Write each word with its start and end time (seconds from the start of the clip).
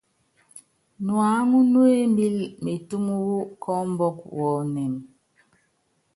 Nuáŋu 1.05 1.57
nú 1.71 1.79
embíli 1.99 2.45
métúm 2.65 3.05
wu 3.25 3.35
kɔ́ɔmbɔk 3.63 4.17
wɔnɛ́m. 4.37 4.93